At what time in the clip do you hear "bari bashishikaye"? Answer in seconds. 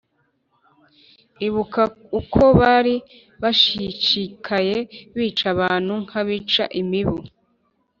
2.59-4.75